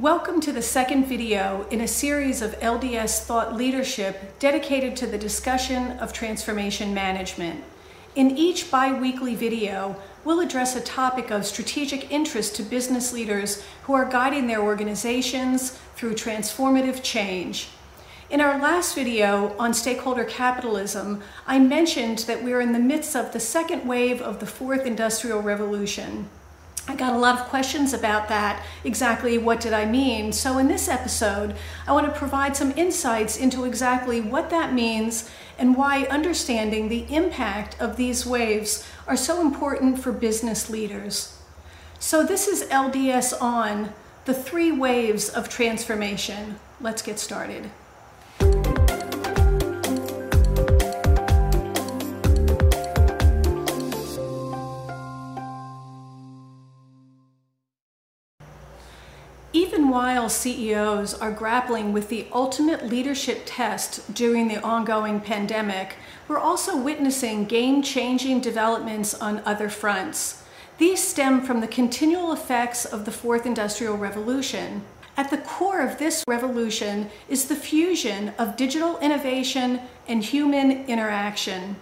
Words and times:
Welcome 0.00 0.40
to 0.40 0.50
the 0.50 0.60
second 0.60 1.04
video 1.04 1.68
in 1.70 1.80
a 1.80 1.86
series 1.86 2.42
of 2.42 2.58
LDS 2.58 3.20
thought 3.20 3.54
leadership 3.54 4.40
dedicated 4.40 4.96
to 4.96 5.06
the 5.06 5.16
discussion 5.16 5.92
of 5.98 6.12
transformation 6.12 6.92
management. 6.92 7.62
In 8.16 8.36
each 8.36 8.72
bi-weekly 8.72 9.36
video, 9.36 9.94
we'll 10.24 10.40
address 10.40 10.74
a 10.74 10.80
topic 10.80 11.30
of 11.30 11.46
strategic 11.46 12.10
interest 12.10 12.56
to 12.56 12.64
business 12.64 13.12
leaders 13.12 13.64
who 13.84 13.92
are 13.94 14.04
guiding 14.04 14.48
their 14.48 14.62
organizations 14.62 15.78
through 15.94 16.14
transformative 16.14 17.00
change. 17.04 17.68
In 18.30 18.40
our 18.40 18.58
last 18.58 18.96
video 18.96 19.56
on 19.60 19.72
stakeholder 19.72 20.24
capitalism, 20.24 21.22
I 21.46 21.60
mentioned 21.60 22.18
that 22.26 22.42
we're 22.42 22.60
in 22.60 22.72
the 22.72 22.80
midst 22.80 23.14
of 23.14 23.32
the 23.32 23.38
second 23.38 23.86
wave 23.86 24.20
of 24.20 24.40
the 24.40 24.46
fourth 24.46 24.86
industrial 24.86 25.40
revolution. 25.40 26.28
I 26.86 26.94
got 26.94 27.14
a 27.14 27.18
lot 27.18 27.40
of 27.40 27.46
questions 27.46 27.94
about 27.94 28.28
that. 28.28 28.62
Exactly 28.84 29.38
what 29.38 29.60
did 29.60 29.72
I 29.72 29.86
mean? 29.86 30.32
So, 30.32 30.58
in 30.58 30.68
this 30.68 30.86
episode, 30.86 31.56
I 31.86 31.92
want 31.92 32.06
to 32.06 32.18
provide 32.18 32.56
some 32.56 32.72
insights 32.76 33.38
into 33.38 33.64
exactly 33.64 34.20
what 34.20 34.50
that 34.50 34.74
means 34.74 35.30
and 35.58 35.76
why 35.76 36.02
understanding 36.04 36.88
the 36.88 37.06
impact 37.14 37.80
of 37.80 37.96
these 37.96 38.26
waves 38.26 38.86
are 39.06 39.16
so 39.16 39.40
important 39.40 39.98
for 39.98 40.12
business 40.12 40.68
leaders. 40.68 41.38
So, 41.98 42.22
this 42.22 42.46
is 42.46 42.68
LDS 42.68 43.40
on 43.40 43.94
the 44.26 44.34
three 44.34 44.70
waves 44.70 45.30
of 45.30 45.48
transformation. 45.48 46.60
Let's 46.82 47.00
get 47.00 47.18
started. 47.18 47.70
Even 60.04 60.16
while 60.16 60.28
CEOs 60.28 61.14
are 61.14 61.30
grappling 61.30 61.94
with 61.94 62.10
the 62.10 62.26
ultimate 62.30 62.84
leadership 62.84 63.40
test 63.46 64.12
during 64.12 64.48
the 64.48 64.62
ongoing 64.62 65.18
pandemic, 65.18 65.96
we're 66.28 66.36
also 66.36 66.76
witnessing 66.76 67.46
game 67.46 67.80
changing 67.80 68.40
developments 68.40 69.14
on 69.14 69.40
other 69.46 69.70
fronts. 69.70 70.42
These 70.76 71.02
stem 71.02 71.40
from 71.40 71.62
the 71.62 71.66
continual 71.66 72.32
effects 72.32 72.84
of 72.84 73.06
the 73.06 73.10
fourth 73.10 73.46
industrial 73.46 73.96
revolution. 73.96 74.82
At 75.16 75.30
the 75.30 75.38
core 75.38 75.80
of 75.80 75.98
this 75.98 76.22
revolution 76.28 77.08
is 77.30 77.46
the 77.46 77.56
fusion 77.56 78.34
of 78.38 78.58
digital 78.58 78.98
innovation 78.98 79.80
and 80.06 80.22
human 80.22 80.84
interaction. 80.84 81.76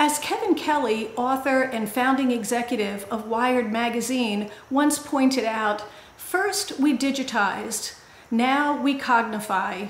As 0.00 0.18
Kevin 0.18 0.56
Kelly, 0.56 1.10
author 1.14 1.62
and 1.62 1.88
founding 1.88 2.32
executive 2.32 3.06
of 3.12 3.28
Wired 3.28 3.70
magazine, 3.70 4.50
once 4.70 4.98
pointed 4.98 5.44
out, 5.44 5.84
First, 6.28 6.78
we 6.78 6.94
digitized. 6.94 7.94
Now 8.30 8.78
we 8.78 8.98
cognify. 8.98 9.86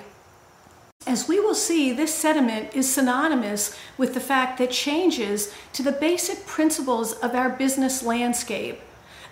As 1.05 1.27
we 1.27 1.41
will 1.41 1.57
see, 1.57 1.91
this 1.91 2.15
sentiment 2.15 2.77
is 2.77 2.89
synonymous 2.89 3.77
with 3.97 4.15
the 4.15 4.21
fact 4.21 4.59
that 4.59 4.71
changes 4.71 5.53
to 5.73 5.83
the 5.83 5.91
basic 5.91 6.47
principles 6.47 7.13
of 7.15 7.35
our 7.35 7.49
business 7.49 8.05
landscape, 8.05 8.79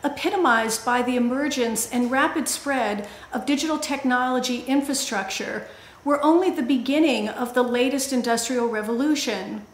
epitomized 0.03 0.85
by 0.85 1.01
the 1.01 1.15
emergence 1.15 1.89
and 1.93 2.11
rapid 2.11 2.49
spread 2.49 3.07
of 3.33 3.47
digital 3.47 3.79
technology 3.79 4.65
infrastructure, 4.67 5.69
were 6.05 6.21
only 6.25 6.51
the 6.51 6.61
beginning 6.61 7.29
of 7.29 7.55
the 7.55 7.63
latest 7.63 8.13
industrial 8.13 8.67
revolution. 8.67 9.65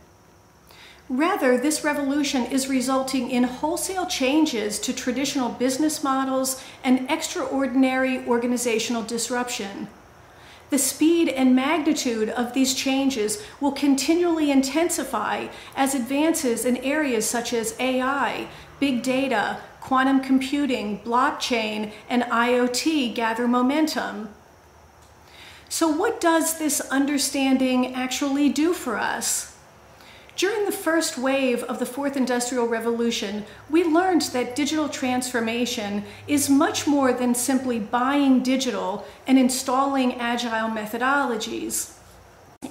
Rather, 1.08 1.58
this 1.58 1.84
revolution 1.84 2.45
is 2.47 2.69
resulting 2.69 3.31
in 3.31 3.45
wholesale 3.45 4.06
changes 4.06 4.78
to 4.78 4.92
traditional 4.92 5.50
business 5.50 6.03
models 6.03 6.62
and 6.84 7.11
extraordinary 7.11 8.25
organizational 8.27 9.03
disruption. 9.03 9.89
The 10.70 10.78
speed 10.78 11.28
and 11.28 11.55
magnitude 11.55 12.30
of 12.30 12.55
these 12.55 12.73
changes 12.73 13.42
will 13.61 13.73
continually 13.73 14.50
intensify 14.50 15.48
as 15.77 15.95
advances 15.95 16.64
in 16.64 16.79
areas 16.79 17.29
such 17.29 17.52
as 17.52 17.79
AI, 17.79 18.48
big 18.80 19.02
data, 19.02 19.58
quantum 19.80 20.20
computing, 20.20 21.01
blockchain, 21.01 21.92
and 22.08 22.23
IoT 22.23 23.14
gather 23.14 23.46
momentum. 23.46 24.30
So, 25.68 25.89
what 25.89 26.23
does 26.23 26.58
this 26.58 26.80
understanding 26.80 27.95
actually 27.95 28.48
do 28.48 28.73
for 28.73 28.96
us? 28.96 29.52
During 30.42 30.64
the 30.64 30.73
first 30.73 31.17
wave 31.17 31.63
of 31.63 31.79
the 31.79 31.86
fourth 31.86 32.17
industrial 32.17 32.67
revolution, 32.67 33.45
we 33.70 33.85
learned 33.85 34.23
that 34.33 34.57
digital 34.57 34.89
transformation 34.89 36.03
is 36.27 36.51
much 36.51 36.85
more 36.85 37.13
than 37.13 37.33
simply 37.33 37.79
buying 37.79 38.42
digital 38.42 39.07
and 39.29 39.39
installing 39.39 40.14
agile 40.14 40.69
methodologies. 40.69 41.92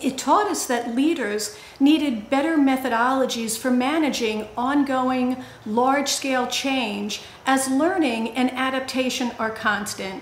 It 0.01 0.17
taught 0.17 0.47
us 0.47 0.65
that 0.65 0.95
leaders 0.95 1.57
needed 1.79 2.29
better 2.29 2.57
methodologies 2.57 3.57
for 3.57 3.71
managing 3.71 4.49
ongoing 4.57 5.41
large 5.65 6.09
scale 6.09 6.47
change 6.47 7.21
as 7.45 7.69
learning 7.69 8.31
and 8.31 8.51
adaptation 8.51 9.31
are 9.39 9.49
constant. 9.49 10.21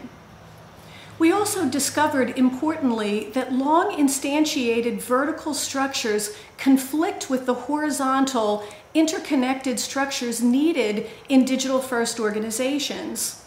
We 1.20 1.34
also 1.34 1.68
discovered 1.68 2.38
importantly 2.38 3.30
that 3.34 3.52
long 3.52 3.92
instantiated 3.92 5.02
vertical 5.02 5.54
structures 5.54 6.34
conflict 6.58 7.30
with 7.30 7.46
the 7.46 7.54
horizontal 7.54 8.64
interconnected 8.94 9.82
structures 9.82 10.42
needed 10.42 11.10
in 11.28 11.44
digital 11.44 11.82
first 11.82 12.22
organizations. 12.22 13.44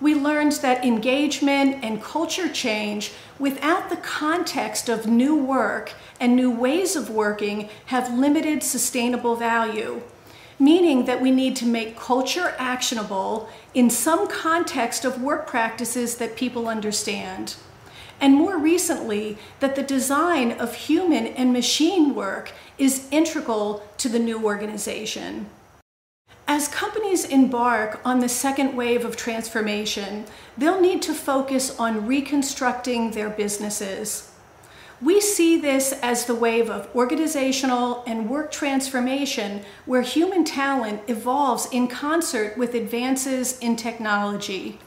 We 0.00 0.14
learned 0.14 0.52
that 0.52 0.84
engagement 0.84 1.82
and 1.82 2.00
culture 2.00 2.48
change 2.48 3.12
without 3.40 3.90
the 3.90 3.96
context 3.96 4.88
of 4.88 5.06
new 5.06 5.34
work 5.34 5.94
and 6.20 6.36
new 6.36 6.50
ways 6.50 6.94
of 6.94 7.10
working 7.10 7.70
have 7.86 8.16
limited 8.16 8.62
sustainable 8.62 9.34
value 9.34 10.00
meaning 10.58 11.04
that 11.06 11.20
we 11.20 11.30
need 11.30 11.56
to 11.56 11.66
make 11.66 11.96
culture 11.96 12.54
actionable 12.58 13.48
in 13.74 13.90
some 13.90 14.28
context 14.28 15.04
of 15.04 15.22
work 15.22 15.46
practices 15.46 16.16
that 16.16 16.36
people 16.36 16.68
understand. 16.68 17.56
And 18.20 18.34
more 18.34 18.58
recently, 18.58 19.38
that 19.60 19.76
the 19.76 19.82
design 19.82 20.52
of 20.52 20.74
human 20.74 21.26
and 21.26 21.52
machine 21.52 22.14
work 22.14 22.52
is 22.78 23.08
integral 23.10 23.86
to 23.98 24.08
the 24.08 24.18
new 24.18 24.44
organization. 24.44 25.46
As 26.46 26.68
companies 26.68 27.24
embark 27.24 28.00
on 28.04 28.20
the 28.20 28.28
second 28.28 28.76
wave 28.76 29.04
of 29.04 29.16
transformation, 29.16 30.26
they'll 30.58 30.80
need 30.80 31.00
to 31.02 31.14
focus 31.14 31.78
on 31.78 32.06
reconstructing 32.06 33.12
their 33.12 33.30
businesses. 33.30 34.30
We 35.04 35.20
see 35.20 35.60
this 35.60 35.92
as 36.00 36.24
the 36.24 36.34
wave 36.34 36.70
of 36.70 36.88
organizational 36.96 38.02
and 38.06 38.30
work 38.30 38.50
transformation 38.50 39.60
where 39.84 40.00
human 40.00 40.44
talent 40.44 41.02
evolves 41.08 41.68
in 41.70 41.88
concert 41.88 42.56
with 42.56 42.72
advances 42.72 43.58
in 43.58 43.76
technology. 43.76 44.78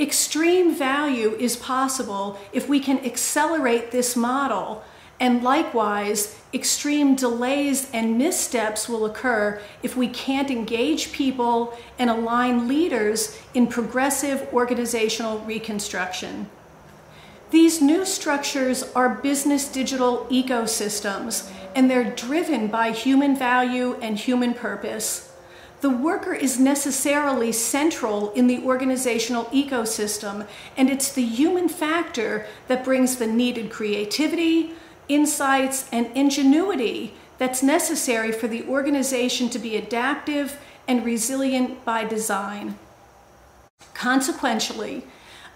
Extreme 0.00 0.74
value 0.74 1.36
is 1.38 1.54
possible 1.54 2.36
if 2.52 2.68
we 2.68 2.80
can 2.80 2.98
accelerate 3.04 3.92
this 3.92 4.16
model, 4.16 4.82
and 5.20 5.40
likewise, 5.40 6.40
extreme 6.52 7.14
delays 7.14 7.88
and 7.92 8.18
missteps 8.18 8.88
will 8.88 9.06
occur 9.06 9.62
if 9.84 9.96
we 9.96 10.08
can't 10.08 10.50
engage 10.50 11.12
people 11.12 11.78
and 11.96 12.10
align 12.10 12.66
leaders 12.66 13.38
in 13.54 13.68
progressive 13.68 14.52
organizational 14.52 15.38
reconstruction. 15.42 16.50
These 17.50 17.80
new 17.80 18.04
structures 18.04 18.82
are 18.94 19.08
business 19.08 19.68
digital 19.68 20.26
ecosystems, 20.30 21.48
and 21.76 21.88
they're 21.88 22.10
driven 22.10 22.66
by 22.66 22.90
human 22.90 23.36
value 23.36 23.94
and 24.02 24.18
human 24.18 24.52
purpose. 24.52 25.32
The 25.80 25.90
worker 25.90 26.34
is 26.34 26.58
necessarily 26.58 27.52
central 27.52 28.32
in 28.32 28.48
the 28.48 28.62
organizational 28.64 29.44
ecosystem, 29.46 30.48
and 30.76 30.90
it's 30.90 31.12
the 31.12 31.24
human 31.24 31.68
factor 31.68 32.46
that 32.66 32.84
brings 32.84 33.16
the 33.16 33.26
needed 33.26 33.70
creativity, 33.70 34.72
insights, 35.08 35.88
and 35.92 36.06
ingenuity 36.16 37.14
that's 37.38 37.62
necessary 37.62 38.32
for 38.32 38.48
the 38.48 38.64
organization 38.64 39.50
to 39.50 39.58
be 39.58 39.76
adaptive 39.76 40.58
and 40.88 41.04
resilient 41.04 41.84
by 41.84 42.04
design. 42.04 42.76
Consequentially, 43.94 45.04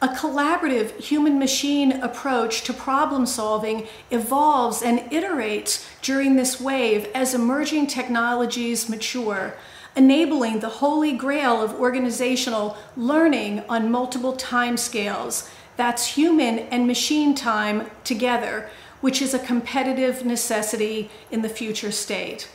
a 0.03 0.09
collaborative 0.09 0.99
human 0.99 1.39
machine 1.39 1.93
approach 2.01 2.63
to 2.63 2.73
problem 2.73 3.27
solving 3.27 3.87
evolves 4.11 4.83
and 4.83 5.01
iterates 5.11 5.87
during 6.01 6.37
this 6.37 6.59
wave 6.59 7.07
as 7.15 7.35
emerging 7.35 7.87
technologies 7.87 8.89
mature, 8.89 9.55
enabling 9.95 10.61
the 10.61 10.69
holy 10.69 11.13
grail 11.13 11.61
of 11.61 11.75
organizational 11.75 12.79
learning 12.97 13.63
on 13.69 13.91
multiple 13.91 14.35
time 14.35 14.79
scales. 14.79 15.51
That's 15.77 16.15
human 16.15 16.61
and 16.61 16.87
machine 16.87 17.35
time 17.35 17.91
together, 18.03 18.71
which 19.03 19.21
is 19.21 19.35
a 19.35 19.39
competitive 19.39 20.25
necessity 20.25 21.11
in 21.31 21.43
the 21.43 21.49
future 21.49 21.93
state. 21.93 22.49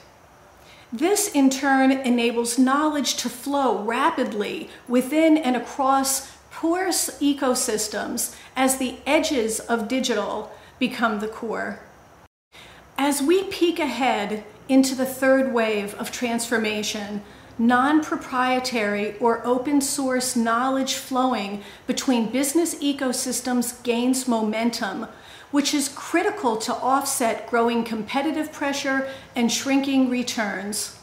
This 0.92 1.28
in 1.28 1.50
turn 1.50 1.92
enables 1.92 2.58
knowledge 2.58 3.16
to 3.18 3.30
flow 3.30 3.84
rapidly 3.84 4.70
within 4.88 5.38
and 5.38 5.56
across 5.56 6.35
porous 6.66 7.12
ecosystems 7.22 8.36
as 8.56 8.80
the 8.80 8.98
edges 9.06 9.60
of 9.60 9.88
digital 9.88 10.52
become 10.80 11.20
the 11.20 11.28
core. 11.28 11.80
As 12.98 13.22
we 13.22 13.44
peek 13.44 13.78
ahead 13.78 14.44
into 14.68 14.96
the 14.96 15.06
third 15.06 15.54
wave 15.54 15.94
of 15.94 16.12
transformation, 16.12 17.22
non 17.60 18.04
proprietary 18.04 19.16
or 19.20 19.46
open 19.46 19.80
source 19.80 20.36
knowledge 20.36 20.96
flowing 20.96 21.62
between 21.86 22.32
business 22.32 22.74
ecosystems 22.82 23.84
gains 23.84 24.28
momentum, 24.28 25.06
which 25.52 25.72
is 25.72 25.88
critical 25.90 26.58
to 26.58 26.74
offset 26.74 27.48
growing 27.48 27.84
competitive 27.84 28.52
pressure 28.52 29.08
and 29.36 29.52
shrinking 29.52 30.10
returns. 30.10 30.98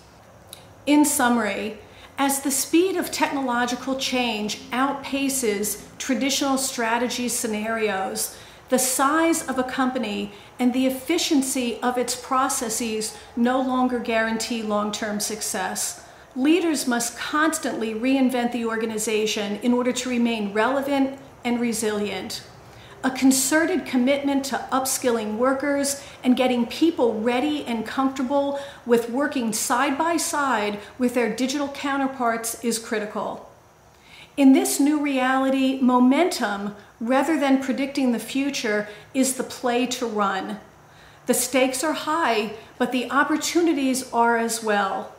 In 0.86 1.04
summary, 1.04 1.78
as 2.24 2.42
the 2.42 2.52
speed 2.52 2.94
of 2.94 3.10
technological 3.10 3.96
change 3.96 4.60
outpaces 4.70 5.82
traditional 5.98 6.56
strategy 6.56 7.28
scenarios, 7.28 8.38
the 8.68 8.78
size 8.78 9.48
of 9.48 9.58
a 9.58 9.64
company 9.64 10.30
and 10.60 10.72
the 10.72 10.86
efficiency 10.86 11.80
of 11.82 11.98
its 11.98 12.14
processes 12.14 13.18
no 13.34 13.60
longer 13.60 13.98
guarantee 13.98 14.62
long 14.62 14.92
term 14.92 15.18
success. 15.18 16.06
Leaders 16.36 16.86
must 16.86 17.18
constantly 17.18 17.92
reinvent 17.92 18.52
the 18.52 18.64
organization 18.64 19.56
in 19.56 19.72
order 19.72 19.90
to 19.90 20.08
remain 20.08 20.52
relevant 20.52 21.18
and 21.44 21.60
resilient. 21.60 22.40
A 23.04 23.10
concerted 23.10 23.84
commitment 23.84 24.44
to 24.46 24.64
upskilling 24.70 25.36
workers 25.36 26.04
and 26.22 26.36
getting 26.36 26.66
people 26.66 27.20
ready 27.20 27.64
and 27.64 27.84
comfortable 27.84 28.60
with 28.86 29.10
working 29.10 29.52
side 29.52 29.98
by 29.98 30.16
side 30.16 30.78
with 30.98 31.14
their 31.14 31.34
digital 31.34 31.68
counterparts 31.68 32.62
is 32.62 32.78
critical. 32.78 33.50
In 34.36 34.52
this 34.52 34.78
new 34.78 35.02
reality, 35.02 35.80
momentum, 35.80 36.76
rather 37.00 37.38
than 37.38 37.62
predicting 37.62 38.12
the 38.12 38.18
future, 38.18 38.88
is 39.12 39.34
the 39.34 39.44
play 39.44 39.86
to 39.86 40.06
run. 40.06 40.60
The 41.26 41.34
stakes 41.34 41.82
are 41.82 41.92
high, 41.92 42.54
but 42.78 42.92
the 42.92 43.10
opportunities 43.10 44.10
are 44.12 44.36
as 44.36 44.62
well 44.62 45.12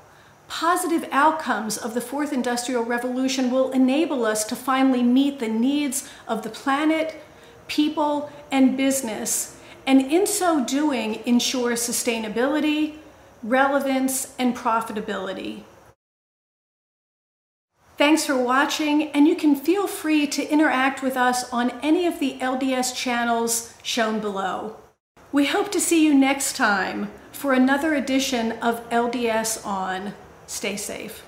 positive 0.53 1.03
outcomes 1.11 1.77
of 1.77 1.95
the 1.95 2.01
fourth 2.01 2.31
industrial 2.31 2.83
revolution 2.83 3.49
will 3.49 3.71
enable 3.71 4.23
us 4.23 4.43
to 4.43 4.55
finally 4.55 5.01
meet 5.01 5.39
the 5.39 5.47
needs 5.47 6.07
of 6.27 6.43
the 6.43 6.49
planet, 6.49 7.19
people, 7.67 8.31
and 8.51 8.77
business, 8.77 9.57
and 9.85 10.01
in 10.01 10.25
so 10.25 10.63
doing, 10.63 11.21
ensure 11.25 11.71
sustainability, 11.73 12.97
relevance, 13.41 14.33
and 14.39 14.55
profitability. 14.55 15.63
Thanks 17.95 18.25
for 18.25 18.37
watching, 18.37 19.11
and 19.11 19.27
you 19.27 19.35
can 19.35 19.55
feel 19.55 19.87
free 19.87 20.25
to 20.27 20.49
interact 20.51 21.03
with 21.03 21.15
us 21.15 21.51
on 21.53 21.71
any 21.81 22.07
of 22.07 22.19
the 22.19 22.37
LDS 22.39 22.95
channels 22.95 23.73
shown 23.83 24.19
below. 24.19 24.77
We 25.31 25.45
hope 25.45 25.71
to 25.71 25.79
see 25.79 26.03
you 26.03 26.13
next 26.13 26.55
time 26.55 27.11
for 27.31 27.53
another 27.53 27.93
edition 27.93 28.53
of 28.53 28.87
LDS 28.89 29.65
On. 29.65 30.13
Stay 30.47 30.75
safe. 30.75 31.23